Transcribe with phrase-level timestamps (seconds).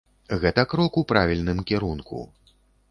[0.43, 2.27] Гэта крок у правільным кірунку.